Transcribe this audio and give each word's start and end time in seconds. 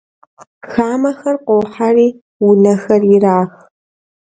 Xameher 0.73 1.35
khoheri 1.45 2.07
vuneher 2.45 3.01
yirêxu. 3.09 3.57